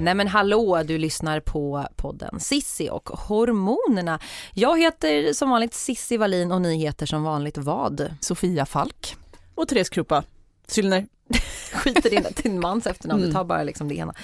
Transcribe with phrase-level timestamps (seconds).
[0.00, 4.20] Nej men hallå, du lyssnar på podden Sissi och hormonerna.
[4.54, 8.14] Jag heter som vanligt Sissi Wallin och ni heter som vanligt vad?
[8.20, 9.16] Sofia Falk.
[9.54, 10.24] Och Therese Krupa.
[10.66, 11.06] Syllner.
[11.72, 14.14] Skit i din, din mans efternamn, du tar bara liksom det ena.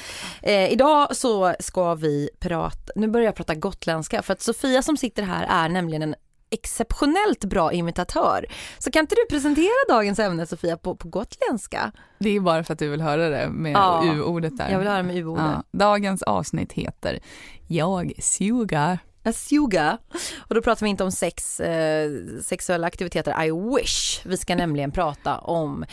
[0.42, 4.96] Eh, idag så ska vi prata, nu börjar jag prata gotländska för att Sofia som
[4.96, 6.14] sitter här är nämligen en
[6.50, 8.46] exceptionellt bra imitatör.
[8.78, 11.92] Så kan inte du presentera dagens ämne Sofia på, på gotländska?
[12.18, 14.70] Det är bara för att du vill höra det med Ja, u-ordet där.
[14.70, 15.44] Jag vill höra med u-ordet.
[15.44, 17.18] Ja, dagens avsnitt heter
[17.66, 18.98] Jag suger.
[19.24, 19.98] A suga.
[20.38, 22.10] Och då pratar vi inte om sex, eh,
[22.42, 24.20] sexuella aktiviteter, I wish.
[24.24, 25.84] Vi ska nämligen prata om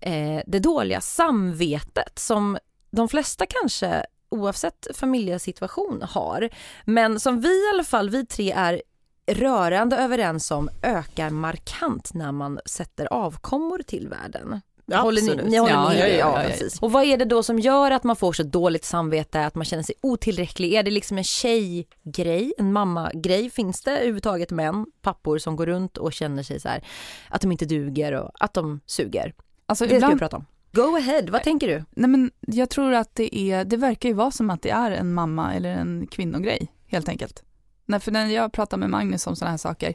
[0.00, 2.58] eh, det dåliga samvetet som
[2.90, 6.48] de flesta kanske oavsett familjesituation har.
[6.84, 8.82] Men som vi i alla fall, vi tre är
[9.26, 14.60] rörande överens om ökar markant när man sätter avkommor till världen.
[14.92, 15.98] Håller ni, ni håller Ja, med?
[16.00, 16.80] ja, ja, Ja, precis.
[16.82, 19.64] Och vad är det då som gör att man får så dåligt samvete, att man
[19.64, 20.72] känner sig otillräcklig?
[20.74, 23.50] Är det liksom en tjejgrej, en mammagrej?
[23.50, 26.84] Finns det överhuvudtaget män, pappor som går runt och känner sig så här
[27.28, 29.34] att de inte duger och att de suger?
[29.66, 30.46] Alltså Det ska vi ibland, prata om.
[30.72, 31.84] Go ahead, vad tänker du?
[31.90, 34.90] nej men jag tror att det är, det verkar ju vara som att det är
[34.90, 37.42] en mamma eller en kvinnogrej helt enkelt.
[37.86, 39.94] Nej, för när jag pratar med Magnus om sådana här saker,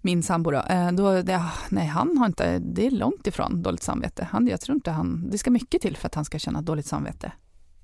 [0.00, 3.62] min sambo då, eh, då det, ah, nej han har inte, det är långt ifrån
[3.62, 4.28] dåligt samvete.
[4.30, 6.86] Han, jag tror inte han, det ska mycket till för att han ska känna dåligt
[6.86, 7.32] samvete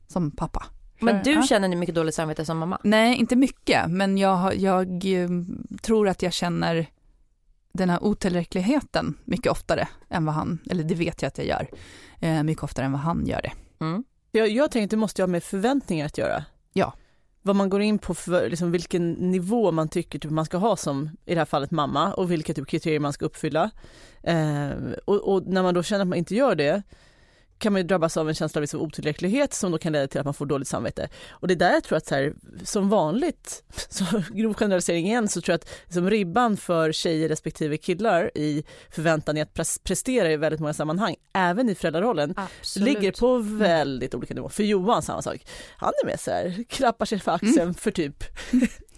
[0.07, 0.67] som pappa.
[1.01, 1.43] Men du ja.
[1.43, 2.79] känner ni mycket dåligt samvete som mamma?
[2.85, 5.29] Nej, inte mycket, men jag, jag eh,
[5.83, 6.87] tror att jag känner
[7.73, 11.69] den här otillräckligheten mycket oftare än vad han, eller det vet jag att jag gör,
[12.21, 13.53] eh, mycket oftare än vad han gör det.
[13.85, 14.05] Mm.
[14.33, 16.45] Jag, jag tänkte det måste ju ha med förväntningar att göra.
[16.73, 16.95] Ja.
[17.47, 20.77] Vad man går in på, för, liksom vilken nivå man tycker typ, man ska ha
[20.77, 23.71] som, i det här fallet mamma, och vilka typ, kriterier man ska uppfylla.
[24.23, 24.71] Eh,
[25.05, 26.83] och, och när man då känner att man inte gör det,
[27.65, 30.21] kan man ju drabbas av en känsla av liksom otillräcklighet som då kan leda till
[30.21, 31.09] att man får dåligt samvete.
[31.31, 35.29] Och det är där jag tror att så här, som vanligt, så grov generalisering igen,
[35.29, 39.81] så tror jag att liksom ribban för tjejer respektive killar i förväntan i att pres-
[39.85, 42.89] prestera i väldigt många sammanhang, även i föräldrarollen, Absolut.
[42.89, 44.49] ligger på väldigt olika nivåer.
[44.49, 45.47] För Johan samma sak.
[45.77, 48.25] Han är med så här, klappar sig för axeln för typ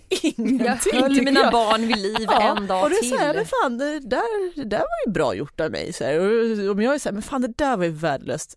[0.08, 0.92] ingenting.
[0.92, 1.52] Jag höll mina jag.
[1.52, 3.10] barn vid liv en dag och det till.
[3.10, 5.92] så här, men fan det där, det där var ju bra gjort av mig.
[5.92, 6.18] Så här.
[6.18, 8.56] Och om jag är så här, men fan det där var ju värdelöst,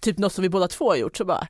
[0.00, 1.48] typ något som vi båda två har gjort, så bara,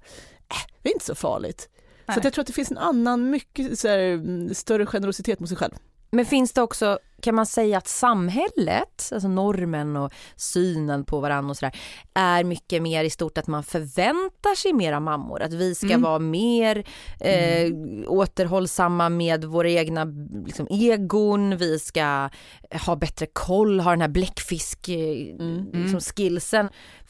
[0.49, 1.61] äh, det är inte så farligt.
[1.61, 1.69] Så
[2.07, 2.19] Nej.
[2.19, 5.49] att jag tror att det finns en annan, mycket så här, mm, större generositet mot
[5.49, 5.75] sig själv.
[6.11, 11.51] Men finns det också, kan man säga att samhället, alltså normen och synen på varandra
[11.51, 11.77] och sådär,
[12.15, 16.03] är mycket mer i stort att man förväntar sig mera mammor, att vi ska Mm.
[16.03, 16.85] vara mer
[17.21, 17.73] eh,
[18.07, 20.05] återhållsamma med våra egna
[20.47, 22.29] liksom, egon, vi ska
[22.87, 25.37] ha bättre koll, ha den här bläckfisk eh,
[25.73, 26.69] liksom, skillsen.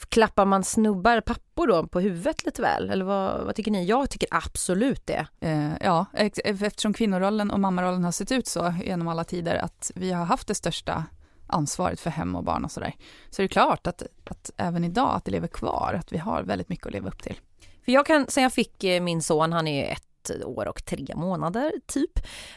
[0.09, 2.91] Klappar man snubbar, pappor då, på huvudet lite väl?
[2.91, 3.85] Eller vad, vad tycker ni?
[3.85, 5.27] Jag tycker absolut det.
[5.41, 6.07] Eh, ja,
[6.45, 10.49] eftersom kvinnorollen och mammarollen har sett ut så genom alla tider, att vi har haft
[10.49, 11.05] det största
[11.47, 12.95] ansvaret för hem och barn och sådär,
[13.31, 16.43] så är det klart att, att även idag att det lever kvar, att vi har
[16.43, 17.41] väldigt mycket att leva upp till.
[17.85, 20.05] För jag kan, sen jag fick eh, min son, han är ju ett
[20.45, 22.11] år och tre månader typ,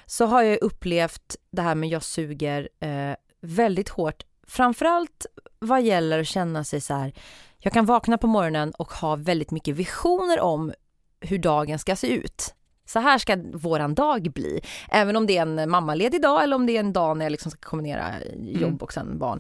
[0.06, 4.24] så har jag upplevt det här med jag suger eh, väldigt hårt.
[4.48, 5.26] Framförallt
[5.60, 7.14] vad gäller att känna sig så här,
[7.58, 10.74] jag kan vakna på morgonen och ha väldigt mycket visioner om
[11.20, 12.56] hur dagen ska se ut.
[12.92, 14.62] Så här ska våran dag bli.
[14.92, 17.32] Även om det är en mammaledig dag eller om det är en dag när jag
[17.32, 18.06] liksom ska kombinera
[18.40, 18.78] jobb Mm.
[18.78, 19.40] och sen barn.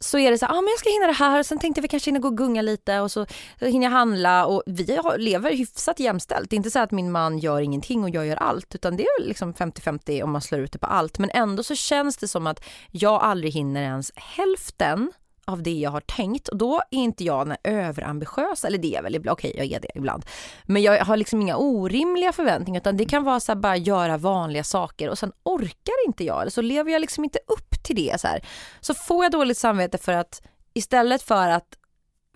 [0.00, 1.80] Så är det så här, ah, men jag ska hinna det här och sen tänkte
[1.80, 3.26] vi kanske hinna gå och gunga lite och så
[3.60, 6.50] hinner jag handla och vi har, lever hyfsat jämställt.
[6.50, 9.02] Det är inte så att min man gör ingenting och jag gör allt utan det
[9.02, 11.18] är liksom 50-50 om man slår ut det på allt.
[11.18, 15.12] Men ändå så känns det som att jag aldrig hinner ens hälften
[15.44, 19.02] av det jag har tänkt och då är inte jag överambitiös, eller det är jag
[19.02, 20.24] väl, okej jag är det ibland.
[20.64, 24.16] Men jag har liksom inga orimliga förväntningar utan det kan vara så här, bara göra
[24.16, 27.96] vanliga saker och sen orkar inte jag eller så lever jag liksom inte upp till
[27.96, 28.46] det så här.
[28.80, 30.42] Så får jag dåligt samvete för att
[30.74, 31.68] istället för att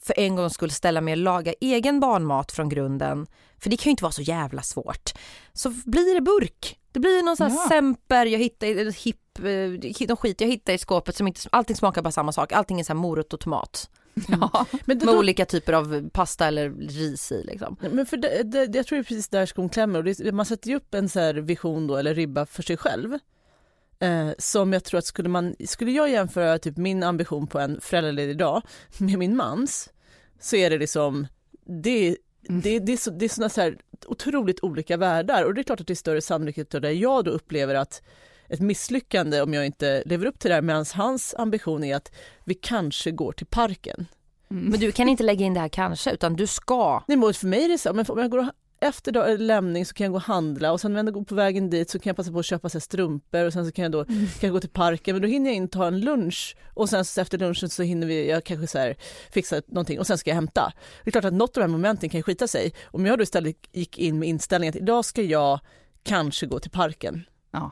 [0.03, 3.27] för en gång skulle ställa mig och laga egen barnmat från grunden,
[3.59, 5.11] för det kan ju inte vara så jävla svårt,
[5.53, 6.79] så blir det burk.
[6.99, 7.69] Det blir någon sån här Ja.
[7.69, 8.67] semper, jag hittar
[9.05, 12.53] hipp, eh, någon skit jag hittar i skåpet som inte, allting smakar bara samma sak,
[12.53, 13.91] allting är så här morot och tomat.
[14.29, 14.67] Ja.
[14.85, 17.77] Men, det, Med då, olika typer av pasta eller ris i liksom.
[17.81, 19.99] men för det, det, jag tror det är precis där skon klämmer.
[19.99, 22.77] Och det, man sätter ju upp en så här vision då, eller ribba för sig
[22.77, 23.19] själv.
[24.01, 27.81] Eh, som jag tror att skulle, man, skulle jag jämföra typ min ambition på en
[27.81, 28.63] föräldraledig dag
[28.99, 29.89] med min mans
[30.41, 31.27] så är det liksom
[31.67, 32.17] det,
[32.49, 35.63] det, det är, så, det är såna så här otroligt olika världar och det är
[35.63, 38.03] klart att det är större sannolikhet där jag då upplever att
[38.49, 42.13] ett misslyckande om jag inte lever upp till det här medan hans ambition är att
[42.45, 44.07] vi kanske går till parken.
[44.49, 47.03] Men du kan inte lägga in det här kanske utan du ska.
[47.09, 49.87] Nej, men för mig är det så, men om jag går och- efter då, lämning
[49.87, 51.99] så kan jag gå och handla och sen när jag går på vägen dit så
[51.99, 54.15] kan jag passa på att köpa så strumpor och sen så kan jag då kan
[54.41, 57.21] jag gå till parken men då hinner jag inte ta en lunch och sen så
[57.21, 58.97] efter lunchen så hinner vi, jag kanske så här,
[59.31, 60.73] fixa någonting och sen ska jag hämta.
[61.05, 62.73] Det är klart att något av de här momenten kan skita sig.
[62.87, 65.61] Om jag då istället gick in med inställningen att idag ska jag
[66.03, 67.25] kanske gå till parken.
[67.51, 67.71] Ja.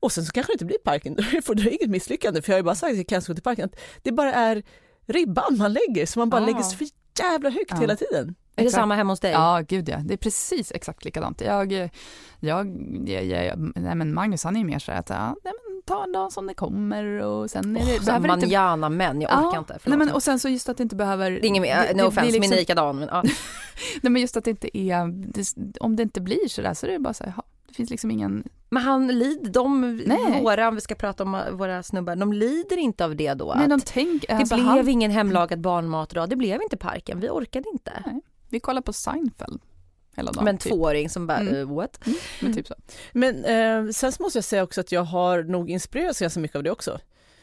[0.00, 1.14] Och sen så kanske det inte blir parken,
[1.46, 3.32] då är det inget misslyckande för jag har ju bara sagt att jag kanske ska
[3.32, 3.70] gå till parken.
[4.02, 4.62] Det bara är
[5.06, 6.46] ribban man lägger så man bara Ja.
[6.46, 6.86] lägger för
[7.18, 7.76] jävla högt Ja.
[7.76, 8.34] hela tiden.
[8.56, 8.80] Är det Exakt.
[8.80, 9.32] samma hemma hos dig?
[9.32, 9.98] Ja, gud ja.
[10.04, 11.40] Det är precis exakt likadant.
[11.40, 12.66] Jag, jag,
[13.06, 15.82] jag, jag, nej men Magnus han är ju mer så här att ja, nej men
[15.86, 18.88] ta en dag som det kommer och sen är det, Oh, behöver det inte manjana
[18.88, 19.78] män, jag orkar Ja, inte.
[19.84, 21.30] nej men, och sen så just att det inte behöver...
[21.30, 22.98] det är ingen, det- no det offense, min liksom- är likadan.
[22.98, 23.22] Men, ja.
[24.02, 25.44] Nej men just att det inte är, det,
[25.80, 27.42] om det inte blir så där så är det bara så här, ja,
[27.74, 28.48] det finns liksom ingen...
[28.68, 30.42] men han lider, de, Nej.
[30.42, 33.54] våra, om vi ska prata om våra snubbar, de lider inte av det då?
[33.56, 37.20] Nej, de tänk, det alltså, blev han, ingen hemlagad barnmat idag, det blev inte parken,
[37.20, 37.92] vi orkade inte.
[38.06, 38.20] Nej.
[38.48, 39.60] Vi kollar på Seinfeld
[40.16, 40.44] dagen.
[40.44, 40.72] Men typ.
[40.72, 41.54] tvååring som bara, Mm.
[41.54, 42.00] eh, what?
[42.42, 42.74] Men typ så.
[43.12, 46.56] Men eh, sen så måste jag säga också att jag har nog inspirerats ganska mycket
[46.56, 46.98] av det också.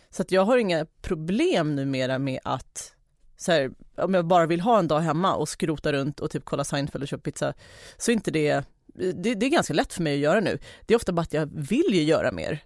[0.09, 2.93] Så att jag har inga problem numera med att
[3.37, 6.45] så här, om jag bara vill ha en dag hemma och skrota runt och typ
[6.45, 7.53] kolla Seinfeld och köpa pizza
[7.97, 8.63] så är inte det,
[8.93, 10.59] det, det är ganska lätt för mig att göra nu.
[10.85, 12.59] Det är ofta bara att jag vill ju göra mer.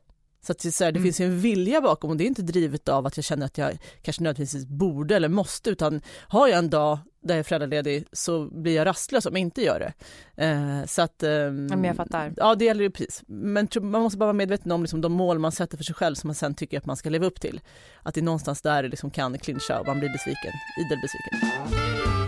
[0.45, 1.03] Så att så här, det Mm.
[1.03, 3.77] finns en vilja bakom och det är inte drivet av att jag känner att jag
[4.01, 8.45] kanske nödvändigtvis borde eller måste utan har jag en dag där jag är föräldraledig så
[8.45, 9.93] blir jag rastlös om jag inte gör det.
[10.43, 12.33] Eh, så att, ehm, Ja, men jag fattar.
[12.37, 13.23] Ja, det gäller ju precis.
[13.27, 16.15] Men man måste bara vara medveten om liksom de mål man sätter för sig själv
[16.15, 17.61] som man sen tycker att man ska leva upp till.
[18.03, 20.51] Att det är någonstans där det liksom kan clincha och man blir besviken,
[20.85, 22.24] idel besviken.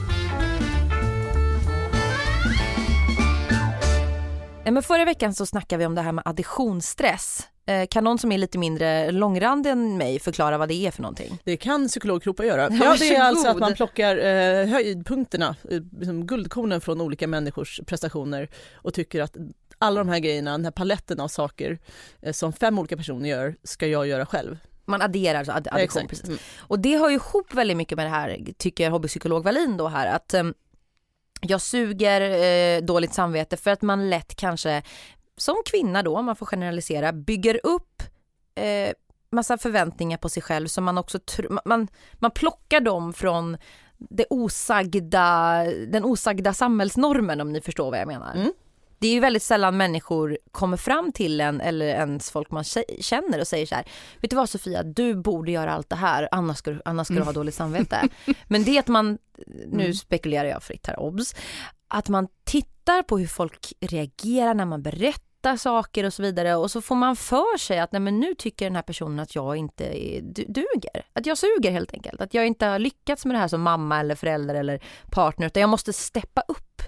[4.74, 7.48] Men förra veckan så snackade vi om det här med additionsstress.
[7.66, 11.02] Eh, Kan någon som är lite mindre långrandig än mig förklara vad det är för
[11.02, 11.40] någonting?
[11.44, 12.62] Det kan psykologkroppar göra.
[12.62, 17.28] Ja, Ja, det är alltså att man plockar eh, höjdpunkterna, eh, liksom guldkornen från olika
[17.28, 19.36] människors prestationer och tycker att
[19.78, 21.80] alla de här grejerna, den här paletten av saker
[22.22, 24.58] eh, som fem olika personer gör, ska jag göra själv.
[24.86, 26.08] Man adderar så add- addition.
[26.08, 26.25] Precis.
[26.28, 26.40] Mm.
[26.60, 30.08] Och det hör ju ihop väldigt mycket med det här, tycker hobbypsykolog Wallin då här,
[30.16, 30.54] att em,
[31.42, 32.22] jag suger
[32.78, 34.81] eh, dåligt samvete för att man lätt kanske,
[35.38, 38.04] som kvinna då, om man får generalisera, bygger upp
[38.56, 38.94] eh,
[39.31, 41.19] massa förväntningar på sig själv som man också,
[41.66, 43.57] man- man, plockar dem från
[43.98, 48.36] det osagda, den osagda samhällsnormen om ni förstår vad jag menar.
[48.36, 48.54] Mm.
[49.00, 53.01] Det är ju väldigt sällan människor kommer fram till en eller ens folk man kä-
[53.01, 53.86] känner och säger så här,
[54.22, 57.13] vet du vad Sofia, du borde göra allt det här, annars ska du, annars ska
[57.13, 58.08] du ha dåligt samvete.
[58.48, 59.17] Men det är att man,
[59.48, 59.94] nu Mm.
[59.94, 61.36] spekulerar jag fritt här, obs,
[61.88, 66.72] att man tittar på hur folk reagerar när man berättar saker och så vidare och
[66.72, 69.56] så får man för sig att nej men nu tycker den här personen att jag
[69.56, 71.06] inte är, du, duger.
[71.13, 72.22] Att jag suger helt enkelt.
[72.22, 75.62] Att jag inte har lyckats med det här som mamma eller förälder eller partner utan
[75.62, 76.82] jag måste steppa upp.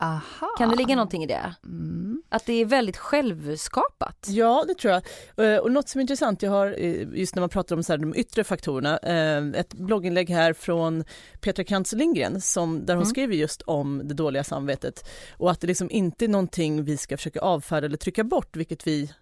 [0.00, 0.48] Aha.
[0.58, 1.54] Kan det ligga någonting i det?
[1.64, 2.22] Mm.
[2.28, 4.26] Att det är väldigt självskapat.
[4.28, 4.94] Ja, det tror
[5.36, 5.54] jag.
[5.54, 7.92] Eh, Och något som är intressant, jag har eh, just när man pratar om så
[7.92, 11.04] här, de yttre faktorerna, eh, ett blogginlägg här från
[11.40, 13.10] Petra Krantz Lindgren som, där hon Mm.
[13.10, 17.16] skriver just om det dåliga samvetet och att det liksom inte är någonting vi ska
[17.16, 19.12] försöka avfärda eller trycka bort, vilket vi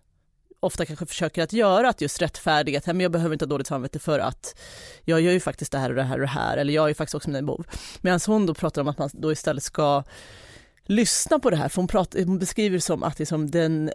[0.61, 3.51] ofta kanske försöker att göra, att just rättfärdiga att "Nej, men jag behöver inte ha
[3.51, 4.59] dåligt samvete för att
[5.05, 6.89] jag gör ju faktiskt det här och det här och det här, eller jag är
[6.89, 7.67] ju faktiskt också mina behov.
[8.01, 10.03] Medan hon då pratar om att man då istället ska
[10.89, 13.91] lyssna på det här, för hon, pratar, hon beskriver det som att liksom den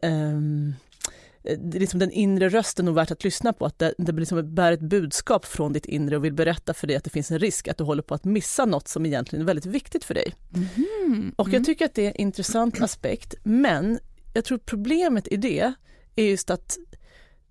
[1.43, 4.71] är liksom den inre rösten nog värt att lyssna på, att det, det liksom bär
[4.71, 7.67] ett budskap från ditt inre och vill berätta för dig att det finns en risk
[7.67, 10.33] att du håller på att missa något som egentligen är väldigt viktigt för dig.
[10.49, 11.33] Mhm.
[11.35, 13.99] Och jag tycker att det är en intressant aspekt, men
[14.33, 15.73] jag tror problemet i det
[16.15, 16.77] är just att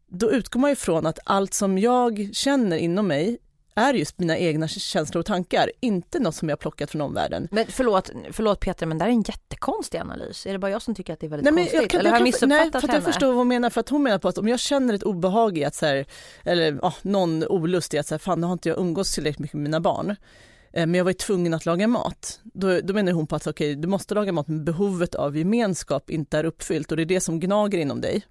[0.06, 3.38] då utgår man ifrån att allt som jag känner inom mig
[3.74, 7.48] är just mina egna känslor och tankar, inte något som jag plockat från omvärlden.
[7.50, 10.46] Men förlåt, förlåt Peter, men det är en jättekonstig analys.
[10.46, 11.80] Är det bara jag som tycker att det är väldigt Nej, men konstigt?
[11.80, 12.94] jag kan, Eller har jag missuppfattat nej, för att henne?
[12.94, 15.02] jag förstår vad hon menar, för att hon menar på att om jag känner ett
[15.02, 16.06] obehag i att så här,
[16.44, 19.38] eller ja, någon olust i att så här, fan nu har inte jag umgås tillräckligt
[19.38, 20.10] mycket med mina barn,
[20.72, 22.40] eh, men jag var tvungen att laga mat.
[22.42, 26.10] Då, då menar hon på att okej, du måste laga mat men behovet av gemenskap
[26.10, 28.22] inte är uppfyllt och det är det som gnager inom dig.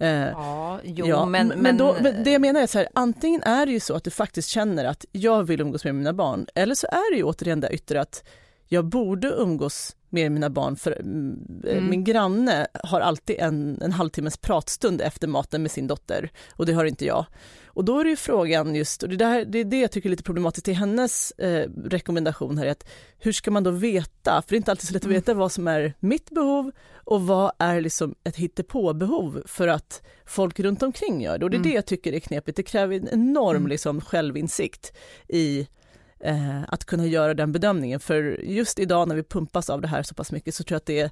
[0.00, 3.42] Eh, Ja, jo, ja, men, men, då, men det jag menar är så här, antingen
[3.42, 6.46] är det ju så att du faktiskt känner att jag vill umgås med mina barn,
[6.54, 8.24] eller så är det ju återigen det yttre att
[8.68, 14.36] jag borde umgås med mina barn för mm, min granne har alltid en, en halvtimmes
[14.36, 17.26] pratstund efter maten med sin dotter och det har inte jag.
[17.66, 20.08] Och då är det ju frågan just, och det, där, det är det jag tycker
[20.08, 22.88] är lite problematiskt i hennes eh, rekommendation här, är att
[23.18, 25.52] hur ska man då veta, för det är inte alltid så lätt att veta vad
[25.52, 31.22] som är mitt behov och vad är liksom ett hittepåbehov för att folk runt omkring
[31.22, 31.44] gör det.
[31.44, 34.96] Och det är det jag tycker är knepigt, det kräver en enorm liksom, självinsikt
[35.28, 35.68] i
[36.20, 38.00] eh, att kunna göra den bedömningen.
[38.00, 40.80] För just idag när vi pumpas av det här så pass mycket så tror jag
[40.80, 41.10] att det är,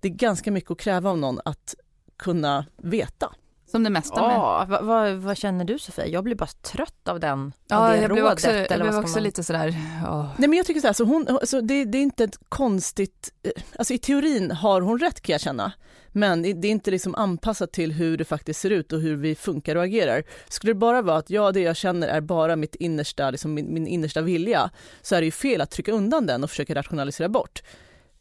[0.00, 1.74] det är ganska mycket att kräva av någon att
[2.16, 3.34] kunna veta.
[3.66, 4.30] Som det mesta med.
[4.36, 6.06] Ja, vad, vad, vad känner du Sofia?
[6.06, 8.32] Jag blir bara trött av den, av Ja, det jag blev rådet.
[8.32, 10.30] också, jag blev också man- lite sådär, ja.
[10.38, 13.32] Nej men jag tycker så här, så hon, alltså det, det är inte ett konstigt,
[13.42, 15.72] eh, alltså i teorin har hon rätt kan jag känna,
[16.12, 19.16] men det det är inte liksom anpassat till hur det faktiskt ser ut och hur
[19.16, 20.22] vi funkar och agerar.
[20.48, 23.74] Skulle det bara vara att ja, det jag känner är bara mitt innersta, liksom min,
[23.74, 24.70] min innersta vilja,
[25.02, 27.62] så är det ju fel att trycka undan den och försöka rationalisera bort.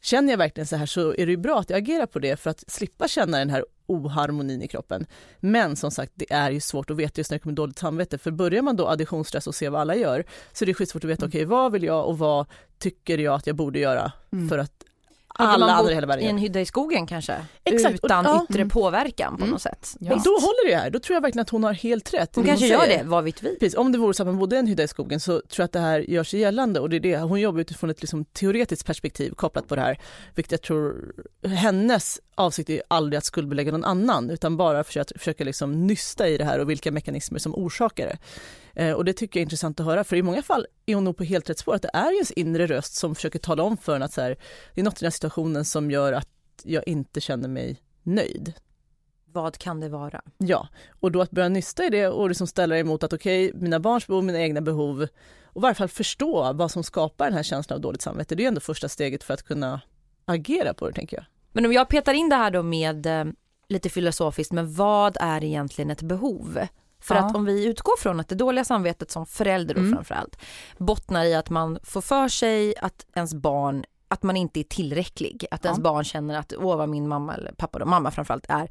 [0.02, 2.38] Känner jag verkligen så här så är det ju bra att jag agerar på det
[2.40, 5.06] för att slippa känna den här oharmonin i kroppen.
[5.40, 8.18] Men som sagt, det är ju svårt att veta just när det kommer dåligt samvete,
[8.18, 11.10] för börjar man då additionsstress och se vad alla gör, så är det skitsvårt att
[11.10, 12.46] veta, okej, vad vill jag och vad
[12.80, 14.12] tycker jag att jag borde göra
[14.50, 14.84] för att
[15.44, 16.42] alla andra i hela världen i en gör.
[16.42, 17.46] hydda i skogen kanske?
[17.64, 18.46] Exakt, och- Utan ja.
[18.50, 19.96] yttre påverkan på något sätt.
[20.00, 20.14] Ja.
[20.14, 22.36] Och då håller det här, då tror jag verkligen att hon har helt rätt.
[22.36, 22.98] Hon det kanske gör säger.
[23.04, 23.56] det, vad vet vi?
[23.60, 25.44] Precis, om det vore så att man bodde i en hydda i skogen så tror
[25.58, 28.02] jag att det här gör sig gällande och det är det, hon jobbar utifrån ett
[28.02, 30.00] liksom teoretiskt perspektiv kopplat på det här,
[30.36, 31.14] vilket jag tror
[31.48, 36.38] hennes avsikt är aldrig att skuldbelägga någon annan utan bara försöka, försöka liksom nysta i
[36.38, 38.18] det här och vilka mekanismer som orsakar det.
[38.76, 41.04] Eh, och det tycker jag är intressant att höra för i många fall är hon
[41.04, 43.78] nog på helt rätt spår att det är ens inre röst som försöker tala om
[43.78, 44.38] för en att så här,
[44.74, 46.30] det är något i den här situationen som gör att
[46.64, 48.54] jag inte känner mig nöjd.
[49.26, 50.22] Vad kan det vara?
[50.38, 50.68] Ja,
[51.00, 54.08] och då att börja nysta i det och liksom ställa emot att okej, mina barns
[54.08, 55.08] behov, mina egna behov
[55.44, 58.36] och i varje fall förstå vad som skapar den här känslan av dåligt samvete.
[58.36, 59.82] Det är ändå första steget för att kunna
[60.26, 61.26] agera på det, tänker jag.
[61.52, 63.26] Men om jag petar in det här då med eh,
[63.68, 66.60] lite filosofiskt, men vad är egentligen ett behov?
[67.08, 67.22] För Ja.
[67.22, 69.94] att om vi utgår från att det dåliga samvetet som förälder Mm.
[69.94, 70.38] framförallt
[70.78, 75.46] bottnar i att man får för sig att ens barn att man inte är tillräcklig,
[75.52, 75.84] att ens Ja.
[75.84, 78.70] barn känner att åh vad min mamma eller pappa då, mamma framförallt är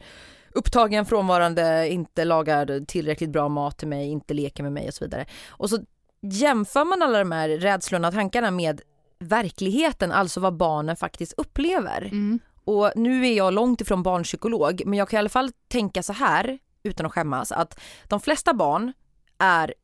[0.52, 5.04] upptagen, frånvarande, inte lagar tillräckligt bra mat till mig, inte leker med mig och så
[5.04, 5.26] vidare.
[5.48, 5.78] Och så
[6.22, 8.80] jämför man alla de här rädslorna och tankarna med
[9.18, 12.02] verkligheten, alltså vad barnen faktiskt upplever.
[12.02, 12.38] Mm.
[12.64, 16.12] Och nu är jag långt ifrån barnpsykolog, men jag kan i alla fall tänka så
[16.12, 18.92] här, utan att skämmas, att de flesta barn
[19.38, 19.74] är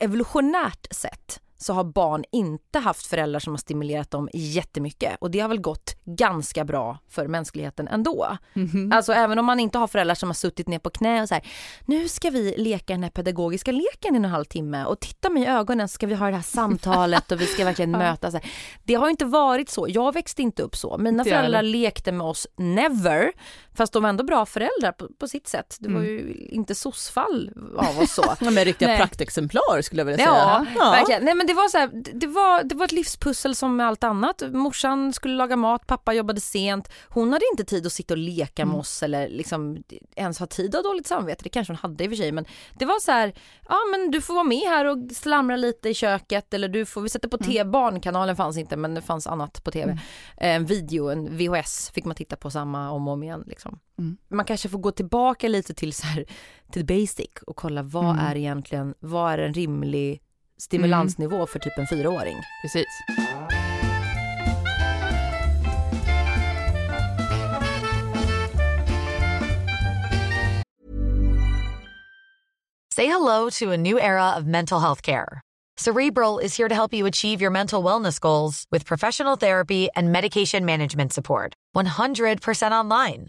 [0.00, 5.40] evolutionärt sett så har barn inte haft föräldrar som har stimulerat dem jättemycket och det
[5.40, 8.38] har väl gått ganska bra för mänskligheten ändå.
[8.54, 8.92] Mhm.
[8.92, 11.34] Alltså även om man inte har föräldrar som har suttit ner på knä och så
[11.34, 11.46] här,
[11.84, 15.46] nu ska vi leka den här pedagogiska leken i en halvtimme och titta mig i
[15.46, 18.32] ögonen så ska vi ha det här samtalet och vi ska verkligen mötas.
[18.32, 18.50] Så här.
[18.84, 20.98] Det har inte varit så, jag växte inte upp så.
[20.98, 23.32] Mina föräldrar lekte med oss never,
[23.78, 25.76] fast de var ändå bra föräldrar på, på sitt sätt.
[25.80, 26.10] Det var Mm.
[26.10, 28.22] ju inte sossfall av oss så.
[28.40, 28.98] Ja, men riktiga Nej.
[28.98, 30.90] praktexemplar skulle jag vilja Ja, säga.
[30.90, 31.24] verkligen.
[31.24, 34.04] Nej men det var så här, det- var, det var ett livspussel som med allt
[34.04, 34.42] annat.
[34.52, 36.88] Morsan skulle laga mat, pappa jobbade sent.
[37.08, 39.82] Hon hade inte tid att sitta och leka med oss eller liksom
[40.16, 41.40] ens ha tid att ha dåligt samvete.
[41.42, 42.44] Det kanske hon hade i och för sig men
[42.78, 43.32] det var så här,
[43.68, 47.00] ja men du får vara med här och slamra lite i köket eller du får,
[47.00, 49.98] vi sätter på tv, barnkanalen fanns inte men det fanns annat på tv.
[50.36, 53.67] En video, en VHS fick man titta på samma om och om igen liksom.
[53.98, 54.16] Mm.
[54.28, 56.24] Man kanske får gå tillbaka lite till så här,
[56.72, 58.18] till basic och kolla vad Mm.
[58.26, 60.20] är egentligen, vad är en rimlig
[60.58, 62.36] stimulansnivå för typ en fyraåring?
[62.62, 62.86] Precis.
[72.90, 75.40] Say hello to a new era of mental health care.
[75.76, 80.10] Cerebral is here to help you achieve your mental wellness goals with professional therapy and
[80.12, 81.54] medication management support.
[81.76, 83.28] 100% online.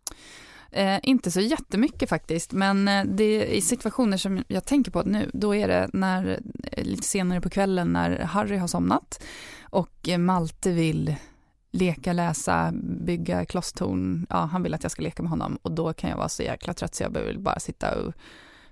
[0.71, 5.31] Eh, inte så jättemycket faktiskt, men eh, det i situationer som jag tänker på nu,
[5.33, 9.23] då är det när, eh, lite senare på kvällen när Harry har somnat
[9.63, 11.15] och eh, Malte vill
[11.71, 12.71] leka, läsa,
[13.05, 14.25] bygga klosstorn.
[14.29, 16.43] Ja, han vill att jag ska leka med honom och då kan jag vara så
[16.43, 18.13] jäkla trött så jag behöver bara sitta och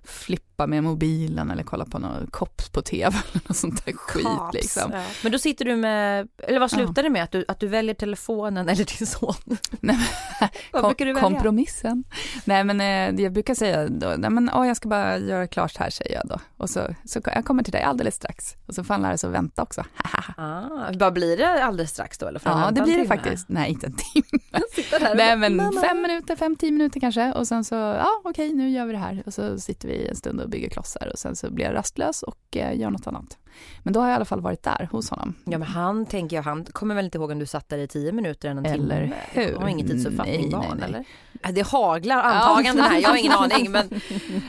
[0.10, 4.24] flippa med mobilen eller kolla på någon kops på tv eller något sånt där skit
[4.26, 4.92] Kaps, liksom.
[4.94, 5.04] ja.
[5.24, 6.76] Men då sitter du med, eller vad Ja.
[6.78, 7.24] slutar det med?
[7.24, 9.34] Att du, att du väljer telefonen eller din son?
[9.80, 9.98] Nej,
[10.40, 11.30] men, Vad kom, brukar du välja?
[11.30, 12.04] kompromissen.
[12.46, 15.78] Nej men eh, jag brukar säga då, nej men åh, jag ska bara göra klart
[15.78, 16.40] här säger jag då.
[16.58, 18.56] Och så, så jag kommer till dig alldeles strax.
[18.68, 19.84] Och så får han lära sig att vänta också.
[20.38, 22.28] Ah, vad blir det alldeles strax då?
[22.28, 23.50] Eller ja det blir det faktiskt.
[23.50, 24.64] Nej inte en timme.
[24.76, 27.32] Sitter där och Nej men "Mamma." fem minuter, fem, tio minuter kanske.
[27.34, 29.24] Och sen så, ja okej nu gör vi det här.
[29.26, 31.10] Och så sitter vi en stund och bygger klossar.
[31.14, 33.38] Och sen så blir jag rastlös och eh, gör något annat.
[33.84, 35.34] Men då har jag i alla fall varit där hos honom.
[35.46, 37.88] Ja men han tänker jag, han kommer väl inte ihåg om du satt där i
[37.88, 39.16] tio minuter eller en Eller timme?
[39.32, 39.56] hur?
[39.56, 41.06] Har ingen tidsuppfattning Nej, barn nej, nej.
[41.42, 41.52] eller?
[41.54, 43.90] Det haglar antaganden här, jag har ingen aning men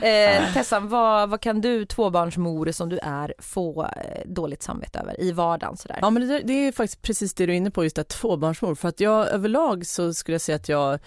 [0.01, 3.89] eh, Tessan, vad, vad kan du tvåbarnsmor som du är få eh,
[4.25, 5.99] dåligt samvete över i vardagen sådär?
[6.01, 8.19] Ja men det, det är faktiskt precis det du är inne på, just det här
[8.19, 8.75] tvåbarnsmor.
[8.75, 10.99] För att jag överlag så skulle jag säga att jag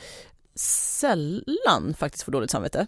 [0.55, 2.87] sällan faktiskt får dåligt samvete.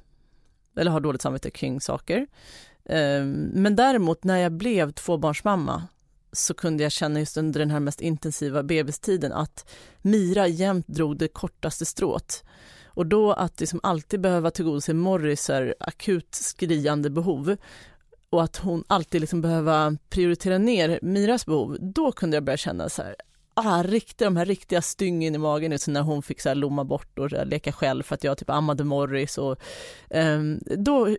[0.76, 2.26] Eller har dåligt samvete kring saker.
[2.85, 5.82] Ehm, men däremot när jag blev tvåbarnsmamma
[6.32, 9.71] så kunde jag känna just under den här mest intensiva bebistiden att
[10.02, 12.45] Mira jämt drog det kortaste strået.
[12.86, 17.56] Och då att liksom alltid behöva tillgodose Morris akut skriande behov
[18.30, 22.89] och att hon alltid liksom behöva prioritera ner Miras behov, då kunde jag börja känna
[22.89, 23.17] så här,
[23.56, 26.84] ah, riktiga, de här riktiga styngen i magen just när hon fick så här lomma
[26.84, 29.56] bort och så leka själv för att jag typ ammade Morris och
[30.10, 31.16] ehm, då,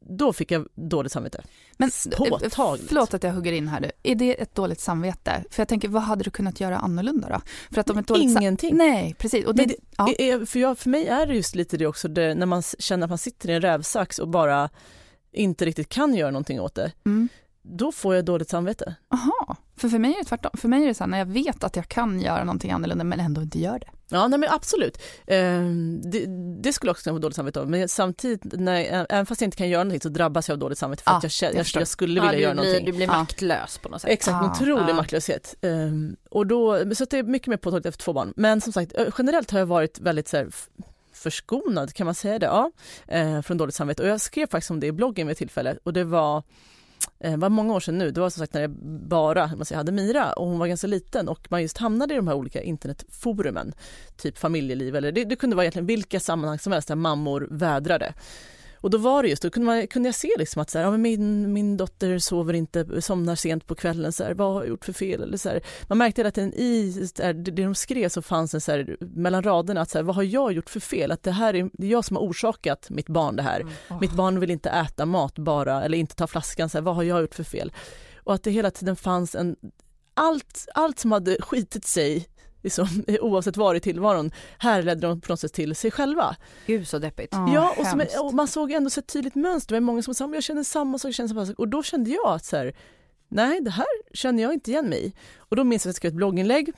[0.00, 1.42] då fick jag dåligt samvete.
[1.76, 2.88] Men Påtagligt.
[2.88, 3.90] förlåt att jag hugger in här nu.
[4.02, 5.44] Är det ett dåligt samvete?
[5.50, 7.40] För jag tänker, vad hade du kunnat göra annorlunda då?
[7.74, 8.76] För att om ett dåligt Ingenting.
[8.76, 9.46] Nej, precis.
[9.46, 10.12] Och det, Men ja.
[10.12, 13.04] Eh, För, jag, för mig är det just lite det också, det, när man känner
[13.04, 14.70] att man sitter i en rävsax och bara
[15.32, 17.28] inte riktigt kan göra någonting åt det, Mm.
[17.62, 18.94] då får jag dåligt samvete.
[19.14, 19.49] Aha,
[19.80, 20.50] för för mig är det tvärtom.
[20.54, 23.04] För mig är det så här, när jag vet att jag kan göra någonting annorlunda
[23.04, 23.86] men ändå inte gör det.
[24.12, 25.02] Ja, nej, men absolut.
[25.26, 26.26] Ehm, det,
[26.62, 27.70] det skulle jag också kunna få dåligt samvete av.
[27.70, 30.58] Men samtidigt, när, jag- även fast jag inte kan göra någonting så drabbas jag av
[30.58, 32.62] dåligt samvete för Ja, att jag, känner, jag jag, skulle Ja, vilja du, göra blir,
[32.64, 32.86] någonting.
[32.86, 34.10] du blir maktlös på något sätt.
[34.10, 34.96] Exakt, en Ah, otrolig ah.
[34.96, 35.54] maktlöshet.
[35.60, 38.32] Ehm, och då, så det är mycket mer påtagligt efter två barn.
[38.36, 40.48] Men som sagt, eh, generellt har jag varit väldigt så här,
[41.12, 42.46] förskonad, kan man säga det?
[42.46, 42.70] Ja,
[43.08, 44.02] eh, från dåligt samvete.
[44.02, 46.42] Och jag skrev faktiskt om det i bloggen vid ett tillfälle och det var
[47.20, 48.70] eh, var många år sedan nu, det var som sagt när jag
[49.08, 52.16] bara man säger, hade Mira och hon var ganska liten och man just hamnade i
[52.16, 53.72] de här olika internetforumen,
[54.16, 58.14] typ familjeliv eller det, det kunde vara egentligen vilka sammanhang som helst där mammor vädrade.
[58.80, 60.84] Och då var det just, då kunde, man, kunde jag se liksom att så här,
[60.84, 64.68] ja, min, min dotter sover inte, somnar sent på kvällen, så här, vad har jag
[64.68, 65.22] gjort för fel?
[65.22, 68.54] Eller så här, man märkte hela tiden i här, det det de skrev så fanns
[68.54, 71.10] en så här, mellan raderna att så vad har jag gjort för fel?
[71.10, 73.66] Att det här är, det är jag som har orsakat mitt barn det här.
[74.00, 77.20] Mitt barn vill inte äta mat bara eller inte ta flaskan, så vad har jag
[77.20, 77.72] gjort för fel?
[78.24, 79.56] Och att det hela tiden fanns en,
[80.14, 82.26] allt, allt som hade skitit sig
[82.62, 82.86] liksom,
[83.20, 86.36] oavsett var i tillvaron härledde de på något sätt till sig själva.
[86.66, 87.32] Gud så deppigt.
[87.32, 89.74] Ja, och, som, och man såg ändå så ett tydligt mönster.
[89.74, 91.58] Det var många som sa, "Men jag känner samma sak, känner samma sak.
[91.58, 92.76] Och då kände jag att så här,
[93.28, 95.12] nej, det här känner jag inte igen mig i.
[95.36, 96.72] Och då minns jag att jag skrev ett blogginlägg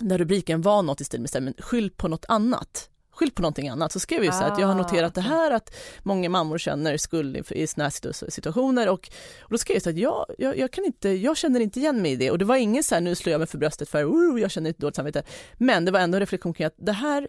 [0.00, 2.88] där rubriken var något i stil med men skyll på något annat.
[3.12, 3.92] Skyll på någonting annat.
[3.92, 6.58] Så skrev jag så här, att jag har Ah, noterat det här att många mammor
[6.58, 10.26] känner skuld i, såna här situ- situationer och, och då skrev jag så att jag,
[10.38, 12.82] jag, jag, kan inte, jag känner inte igen mig i det och det var ingen
[12.82, 15.22] så här, nu slår jag mig för bröstet för oh, jag känner inte dåligt samvete.
[15.58, 17.28] Men det var ändå en reflektion kring att det här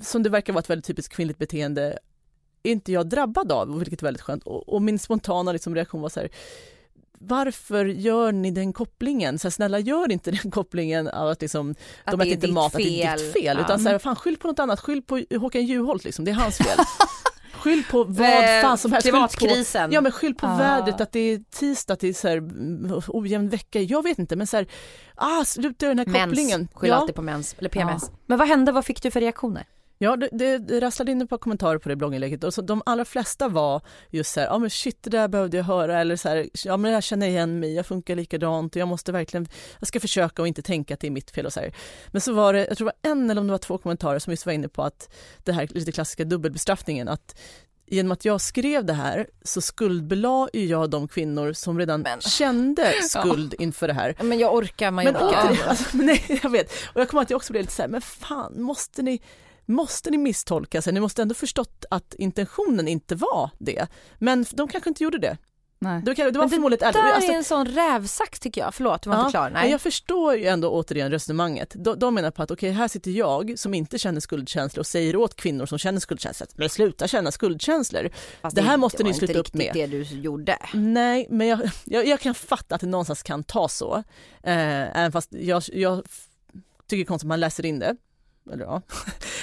[0.00, 1.98] som det verkar vara ett väldigt typiskt kvinnligt beteende
[2.62, 4.42] är inte jag drabbad av, vilket är väldigt skönt.
[4.42, 6.28] Och, och min spontana liksom reaktion var så här,
[7.20, 9.38] varför gör ni den kopplingen?
[9.38, 11.74] Så här, snälla gör inte den kopplingen av att, liksom,
[12.04, 13.18] Att de äter inte mat, att det är fel.
[13.26, 13.56] ditt fel.
[13.56, 13.64] Ja.
[13.64, 16.34] Utan så här, fan skyll på något annat, skyll på Håkan Juholt liksom, det är
[16.34, 16.78] hans fel.
[17.52, 19.06] Skyll på vad Eh, fan som helst.
[19.06, 19.92] På, Klimatkrisen.
[19.92, 20.56] ja men skyll på Ah.
[20.56, 23.80] vädret, att det är tisdag, att det är så här, mm, ojämn vecka.
[23.80, 24.66] Jag vet inte men så här,
[25.14, 26.60] ah, sluta den här kopplingen.
[26.60, 26.96] Mens, skyll ja.
[26.96, 28.10] alltid på mens, eller PMS.
[28.26, 29.64] Men vad hände, vad fick du för reaktioner?
[29.98, 32.82] Ja, det, det, det rasslade in ett par kommentarer på det blogginlägget och så de
[32.86, 33.80] allra flesta var
[34.10, 36.48] just så här, ja ah, men shit det där behövde jag höra eller så här,
[36.64, 40.00] ja men jag känner igen mig, jag funkar likadant och jag måste verkligen, jag ska
[40.00, 41.74] försöka och inte tänka att det är mitt fel och så här.
[42.10, 44.18] Men så var det, jag tror det var en eller om det var två kommentarer
[44.18, 47.38] som just var inne på att det här lite klassiska dubbelbestraffningen, att
[47.86, 52.92] genom att jag skrev det här så skuldbelade jag de kvinnor som redan Men- kände
[53.02, 54.14] skuld inför det här.
[54.22, 55.26] Men jag orkar, man Men orkar.
[55.48, 56.70] återigen, alltså, nej, jag vet.
[56.94, 59.20] Och jag kommer att jag också blev lite så här, men fan, måste ni,
[59.66, 60.92] måste ni misstolka sig?
[60.92, 63.86] Ni måste ändå förstått att intentionen inte var det.
[64.18, 65.36] Men de kanske inte gjorde det.
[65.78, 66.02] Nej.
[66.02, 69.02] Det var, det var Men Det där alltså, är en sån rävsax tycker jag, förlåt
[69.02, 69.50] du var Ja, inte klar.
[69.50, 69.70] Nej.
[69.70, 71.72] jag förstår ju ändå återigen resonemanget.
[71.74, 75.16] De, de menar på att okej, här sitter jag som inte känner skuldkänslor och säger
[75.16, 78.10] åt kvinnor som känner skuldkänslor, men sluta känna skuldkänslor.
[78.42, 79.74] Fast det här måste ni var sluta inte upp med.
[79.76, 80.58] riktigt det du gjorde.
[80.74, 83.96] Nej, men jag, jag, jag kan fatta att det någonstans kan ta så.
[84.42, 86.02] Eh, även fast jag, jag
[86.86, 87.96] tycker det konstigt att man läser in det.
[88.52, 88.82] Eller ja.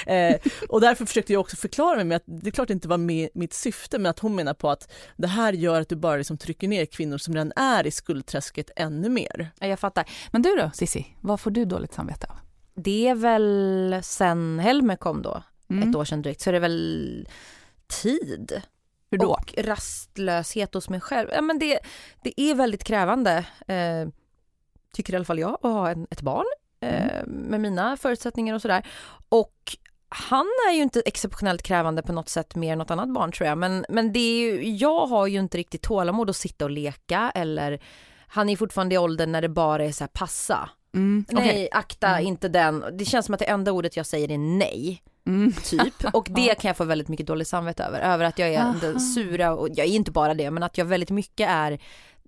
[0.13, 0.35] eh,
[0.69, 2.97] och därför försökte jag också förklara mig med att det är klart det inte var
[2.97, 6.15] med, mitt syfte, men att hon menar på att det här gör att du bara
[6.17, 9.51] liksom trycker ner kvinnor som redan är i skuldträsket ännu mer.
[9.59, 10.09] Ja, Jag fattar.
[10.31, 12.35] Men du då Sissi, vad får du dåligt samvete av?
[12.75, 15.89] Det är väl sen Helmer kom då, Mm.
[15.89, 17.27] ett år sedan drygt, så är det väl
[18.03, 18.61] tid
[19.11, 19.27] Hur då?
[19.31, 21.29] och rastlöshet hos mig själv.
[21.33, 21.79] Ja, men det,
[22.23, 24.07] det är väldigt krävande, eh,
[24.93, 26.45] tycker i alla fall jag, att ha en, ett barn
[26.83, 28.87] eh, med mina förutsättningar och sådär.
[29.29, 29.53] Och
[30.09, 33.47] han är ju inte exceptionellt krävande på något sätt mer än något annat barn tror
[33.49, 33.57] jag.
[33.57, 37.31] Men, men det är ju, jag har ju inte riktigt tålamod att sitta och leka
[37.35, 37.81] eller
[38.27, 40.69] han är fortfarande i åldern när det bara är så här passa.
[40.95, 41.25] Mm.
[41.29, 41.69] Nej, okej.
[41.71, 42.85] akta inte den.
[42.93, 45.53] Det känns som att det enda ordet jag säger är nej, Mm.
[45.63, 45.93] typ.
[46.13, 47.99] Och det kan jag få väldigt mycket dåligt samvete över.
[47.99, 50.85] Över att jag är den sura, och jag är inte bara det, men att jag
[50.85, 51.79] väldigt mycket är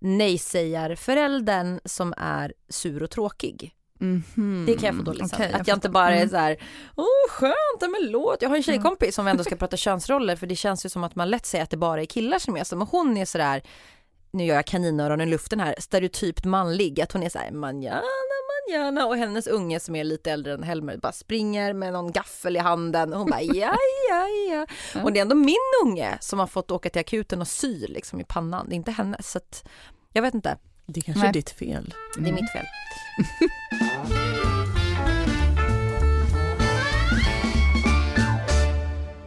[0.01, 3.71] nej-sägar-föräldern som är sur och tråkig.
[3.99, 4.63] Mhm.
[4.67, 5.55] Det kan jag få dåligt Okej, samvete.
[5.55, 6.29] Att jag jag inte bara är Mm.
[6.29, 6.57] så här,
[6.95, 8.41] åh skönt, men låt.
[8.41, 11.03] Jag har en tjejkompis som vi ändå ska prata könsroller för det känns ju som
[11.03, 12.75] att man lätt säger att det bara är killar som är så.
[12.75, 13.61] Men hon är sådär,
[14.31, 17.01] nu gör jag kaninöron i luften här, stereotypt manlig.
[17.01, 18.01] Att hon är så här, manjana,
[18.69, 19.05] manjana.
[19.05, 22.59] Och hennes unge som är lite äldre än Helmer bara springer med någon gaffel i
[22.59, 23.13] handen.
[23.13, 23.75] Och hon bara, ja,
[24.09, 24.65] ja, ja.
[25.03, 28.19] Och det är ändå min unge som har fått åka till akuten och sy liksom
[28.19, 28.65] i pannan.
[28.69, 29.31] Det är inte hennes.
[29.31, 29.67] Så att,
[30.13, 31.29] jag vet inte, Det kanske Nej.
[31.29, 31.93] är ditt fel.
[32.17, 32.65] det är mitt fel.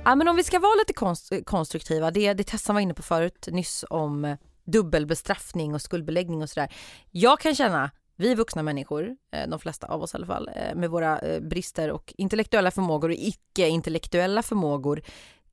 [0.04, 3.02] Ja, men om vi ska vara lite konst- konstruktiva, det, det Tessan var inne på
[3.02, 6.72] förut nyss om eh, dubbelbestraffning och skuldbeläggning och sådär.
[7.10, 10.74] Jag kan känna, vi vuxna människor, eh, de flesta av oss i alla fall, eh,
[10.74, 15.02] med våra brister och intellektuella förmågor och icke-intellektuella förmågor,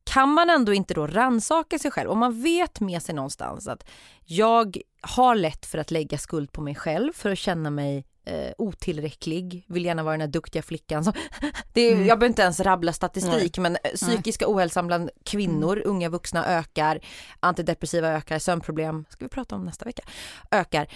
[0.05, 2.09] kan man ändå inte då ransaka sig själv?
[2.11, 3.83] Om man vet med sig någonstans att
[4.23, 8.51] jag har lätt för att lägga skuld på mig själv för att känna mig eh,
[8.57, 11.03] otillräcklig, vill gärna vara den här duktiga flickan.
[11.03, 11.13] Som,
[11.73, 16.09] det är, Jag behöver inte ens rabbla statistik men eh, psykiska ohälsan bland kvinnor, unga
[16.09, 16.99] vuxna ökar,
[17.39, 20.03] antidepressiva ökar, sömnproblem, ska vi prata om nästa vecka,
[20.51, 20.87] ökar.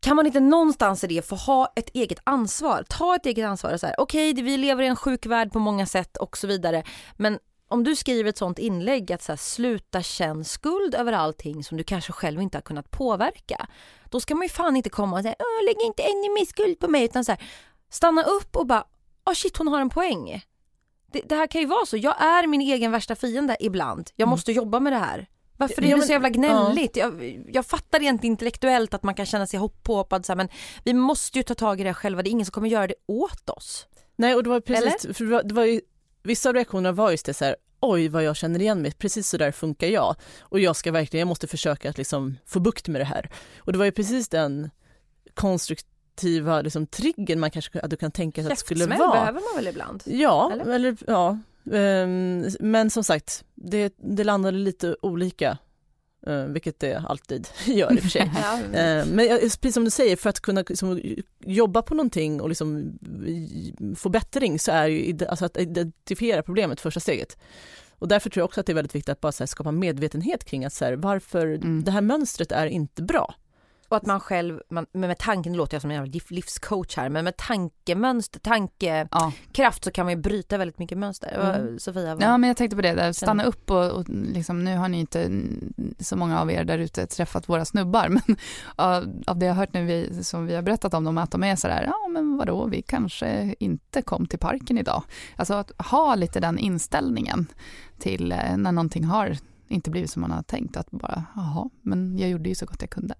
[0.00, 2.84] Kan man inte någonstans i det få ha ett eget ansvar?
[2.88, 5.58] Ta ett eget ansvar och så här, okej vi lever i en sjuk värld på
[5.58, 6.82] många sätt och så vidare
[7.16, 7.38] men
[7.72, 11.76] om du skriver ett sånt inlägg att så här, sluta känn skuld över allting som
[11.78, 13.66] du kanske själv inte har kunnat påverka.
[14.10, 15.34] Då ska man ju fan inte komma och säga
[15.66, 17.40] lägg inte ännu mer skuld på mig utan så här,
[17.90, 18.84] stanna upp och bara
[19.26, 20.42] oh shit hon har en poäng.
[21.12, 24.10] Det, det här kan ju vara så, jag är min egen värsta fiende ibland.
[24.16, 25.28] Jag måste jobba med det här.
[25.56, 26.96] Varför är Ja, det så jävla gnälligt?
[26.96, 30.48] Jag, jag fattar rent intellektuellt att man kan känna sig hopp- påhoppad men
[30.84, 32.22] vi måste ju ta tag i det själva.
[32.22, 33.86] Det är ingen som kommer göra det åt oss.
[34.16, 35.80] Nej, och det var precis, för det var, det var ju,
[36.22, 39.28] vissa av reaktionerna var just det så här, oj vad jag känner igen mig, precis
[39.28, 40.16] så där funkar jag.
[40.40, 43.30] Och jag ska verkligen, jag måste försöka att liksom få bukt med det här.
[43.58, 44.70] Och det var ju precis den
[45.34, 49.12] konstruktiva liksom, triggern man kanske att du kan tänka sig att det skulle vara.
[49.12, 50.02] behöver man väl ibland?
[50.06, 50.74] Ja, Eller?
[50.74, 51.38] eller, ja.
[51.72, 55.58] Ehm, men som sagt, det, det landade lite olika,
[56.48, 58.30] vilket det alltid gör i och för sig.
[58.42, 58.78] Ja.
[58.78, 61.00] Eh, Men precis som du säger, för att kunna liksom
[61.44, 62.98] jobba på någonting och liksom
[63.96, 67.36] få bättring så är ju alltså att identifiera problemet första steget.
[67.98, 70.64] Och därför tror jag också att det är väldigt viktigt att bara skapa medvetenhet kring
[70.64, 71.84] att så här, varför Mm.
[71.84, 73.34] det här mönstret är inte bra.
[73.92, 77.08] Och att man själv, man, men med tanken, nu låter jag som en livscoach här,
[77.08, 81.56] men med tankemönster, tankekraft så kan man ju bryta väldigt mycket mönster.
[81.56, 81.78] Mm.
[81.78, 84.76] Sofia, vad- Ja men jag tänkte på det, där, stanna upp och, och liksom, nu
[84.76, 85.30] har ni inte
[85.98, 88.36] så många av er där ute träffat våra snubbar men
[88.76, 91.30] av, av det jag har hört nu vi, som vi har berättat om dem att
[91.30, 95.02] de är sådär, ja men vadå vi kanske inte kom till parken idag.
[95.36, 97.46] Alltså att ha lite den inställningen
[97.98, 99.36] till eh, när någonting har
[99.68, 102.80] inte blivit som man har tänkt att bara, jaha men jag gjorde ju så gott
[102.80, 103.14] jag kunde.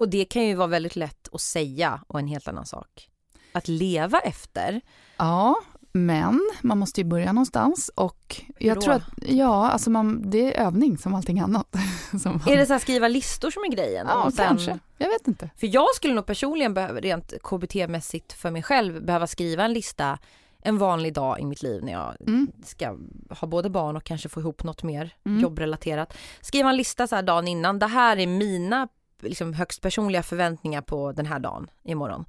[0.00, 3.08] Och det kan ju vara väldigt lätt att säga och en helt annan sak.
[3.52, 4.80] Att leva efter.
[5.16, 5.54] Ja,
[5.92, 10.66] men man måste ju börja någonstans och jag tror att, ja, alltså man, det är
[10.66, 11.76] övning som allting annat.
[12.22, 14.06] som man, Är det så här skriva listor som är grejen?
[14.10, 14.78] Ja, sen- kanske.
[14.98, 15.50] Jag vet inte.
[15.56, 20.18] För jag skulle nog personligen behöva, rent KBT-mässigt för mig själv, behöva skriva en lista
[20.62, 22.48] en vanlig dag i mitt liv när jag Mm.
[22.64, 22.96] ska
[23.30, 25.40] ha både barn och kanske få ihop något mer Mm.
[25.42, 26.16] jobbrelaterat.
[26.40, 28.88] Skriva en lista så här dagen innan, det här är mina
[29.22, 32.24] liksom, högst personliga förväntningar på den här dagen imorgon.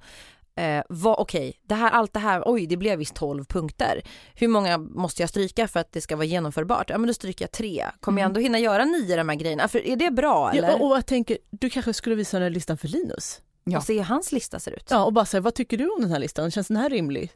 [0.54, 4.02] Eh, vad, okej, det här, allt det här, oj det blev visst 12 punkter.
[4.34, 6.90] Hur många måste jag stryka för att det ska vara genomförbart?
[6.90, 7.86] Ja men då stryker jag tre.
[8.00, 8.30] Kommer jag Mm.
[8.30, 9.68] ändå hinna göra nio av de här grejerna?
[9.68, 10.68] För är det bra eller?
[10.68, 13.40] Ja, och, och jag tänker, du kanske skulle visa den här listan för Linus?
[13.64, 13.78] Ja.
[13.78, 14.86] Och se hur hans lista ser ut.
[14.90, 16.50] Ja, och bara säga, vad tycker du om den här listan?
[16.50, 17.32] Känns den här rimlig?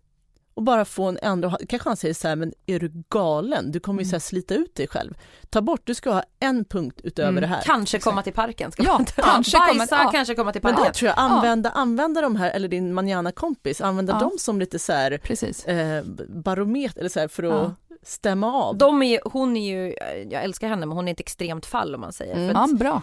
[0.56, 3.72] Och bara få en ändå, kanske han säger så här, men är du galen?
[3.72, 5.14] Du kommer ju så här slita ut dig själv.
[5.50, 7.62] Ta bort, du ska ha en punkt utöver Mm, det här.
[7.64, 8.72] Kanske komma till parken.
[8.72, 10.10] Ska Ja, kanske komma- Bajsa, ja.
[10.12, 10.92] kanske komma till Men parken.
[10.92, 14.18] det tror jag, använda, använda de här, eller din manana-kompis, använda Ja.
[14.18, 15.64] dem som lite så här Precis.
[15.64, 17.50] eh, barometer, eller så här, för att
[17.88, 17.96] Ja.
[18.02, 18.76] stämma av.
[18.78, 19.94] De är hon är ju,
[20.30, 22.34] jag älskar henne men hon är ett extremt fall om man säger.
[22.34, 22.48] Mm.
[22.48, 23.02] För Ja, att, bra.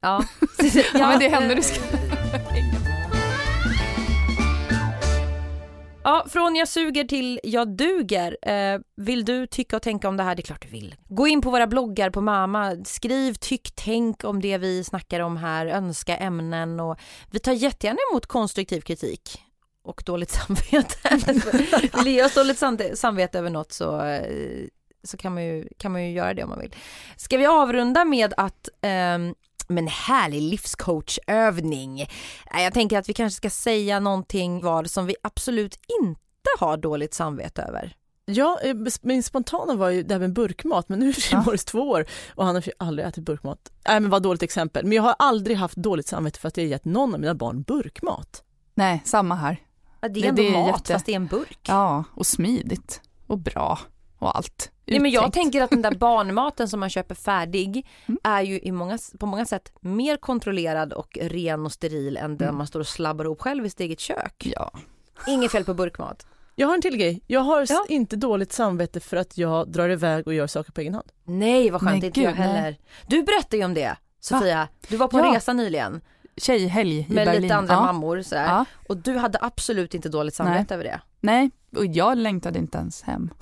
[0.00, 0.22] ja.
[0.94, 1.80] Ja, men det händer du ska...
[6.06, 8.36] Ja, från jag suger till jag duger.
[8.42, 10.34] Eh, vill du tycka och tänka om det här?
[10.34, 10.94] Det är klart du vill.
[11.08, 15.36] Gå in på våra bloggar på Mama, Skriv, tyck, tänk om det vi snackar om
[15.36, 15.66] här.
[15.66, 16.98] Önska ämnen och
[17.30, 19.42] vi tar jättegärna emot konstruktiv kritik.
[19.82, 21.38] Och dåligt samvete.
[21.98, 22.62] Vill ge oss dåligt
[22.98, 24.66] samvete över något så, eh,
[25.04, 26.74] så kan, man ju, kan man ju göra det om man vill.
[27.16, 29.18] Ska vi avrunda med att eh,
[29.68, 31.94] men härlig livscoachövning.
[32.52, 36.20] Nej, Jag tänker att vi kanske ska säga någonting vad som vi absolut inte
[36.58, 37.96] har dåligt samvete över.
[38.24, 41.42] Ja, eh, min spontana var ju det här med burkmat, men nu är Ja.
[41.42, 43.58] Morris två år och han har ju aldrig ätit burkmat.
[43.88, 46.66] Nej men vad dåligt exempel, men jag har aldrig haft dåligt samvete för att jag
[46.66, 48.42] gett någon av mina barn burkmat.
[48.74, 49.56] Nej, samma här.
[50.00, 51.58] Ja, det är Det- ändå det är mat jätte- fast det är en burk.
[51.68, 53.78] Ja, och smidigt och bra
[54.18, 54.70] och allt.
[54.86, 58.18] Nej, men jag tänker att den där barnmaten som man köper färdig Mm.
[58.24, 62.48] är ju i många, på många sätt mer kontrollerad och ren och steril än den
[62.48, 62.58] Mm.
[62.58, 64.46] man står och slabbar ihop själv i sitt eget kök.
[64.56, 64.70] Ja.
[65.26, 66.26] Inget fel på burkmat.
[66.54, 67.84] Jag har en till grej, jag har Ja.
[67.88, 71.12] inte dåligt samvete för att jag drar iväg och gör saker på egen hand.
[71.24, 72.48] Nej vad skönt, Nej, inte jag gud, nej.
[72.48, 72.76] heller.
[73.06, 75.34] Du berättade ju om det Sofia, du var på en Ja.
[75.36, 76.00] resa nyligen
[76.36, 77.42] Tjejhelg i med Berlin.
[77.42, 77.80] lite andra ja.
[77.80, 78.44] mammor sådär.
[78.46, 78.64] Ja.
[78.88, 81.00] och du hade absolut inte dåligt samvete över det.
[81.20, 83.30] Nej, och jag längtade inte ens hem.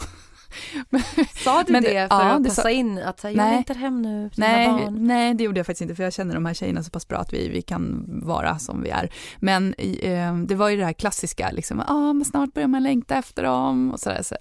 [1.44, 3.54] Sa du Men det, för ja, att passa sa- in att jag Nej.
[3.54, 5.06] längtar hem nu Nej, barn?
[5.06, 7.18] nej, det gjorde jag faktiskt inte, för jag känner de här tjejerna så pass bra
[7.18, 9.10] att vi, vi kan vara som vi är.
[9.40, 13.14] Men eh, det var ju det här klassiska, liksom, ah, men snart börjar man längta
[13.16, 14.36] efter dem, och så, där, så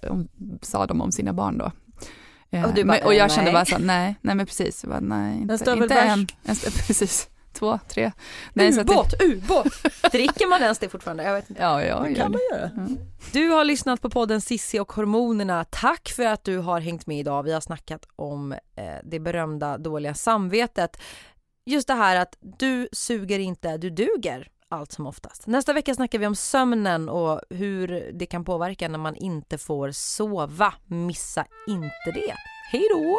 [0.62, 1.72] sa de om sina barn då.
[2.50, 3.52] Eh, Och du bara, men, och jag eh, kände nej.
[3.52, 6.26] bara så, nej, nej men precis, jag bara, nej, inte, inte än.
[6.86, 8.12] Precis, två, tre.
[8.52, 10.12] Nej, så att det- ubåt, ubåt!
[10.12, 11.22] Dricker man ens det fortfarande?
[11.24, 11.62] Jag vet inte.
[11.62, 12.56] Ja, ja, Det gör kan man det.
[12.56, 12.70] göra.
[13.32, 15.64] Du har lyssnat på podden Sissi och hormonerna.
[15.70, 17.42] Tack för att du har hängt med idag.
[17.42, 18.58] Vi har snackat om eh,
[19.04, 20.96] det berömda dåliga samvetet.
[21.66, 25.46] Just det här att du suger inte, du duger allt som oftast.
[25.46, 29.90] Nästa vecka snackar vi om sömnen och hur det kan påverka när man inte får
[29.90, 30.74] sova.
[30.86, 32.34] Missa inte det.
[32.72, 33.18] Hej då!